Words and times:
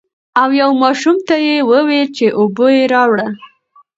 او 0.41 0.49
يو 0.61 0.69
ماشوم 0.81 1.17
ته 1.27 1.35
يې 1.47 1.55
ووې 1.69 2.01
چې 2.15 2.25
اوبۀ 2.39 2.67
راوړه 2.93 3.27
ـ 3.31 3.35